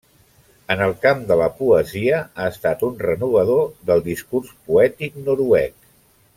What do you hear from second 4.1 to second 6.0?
discurs poètic noruec.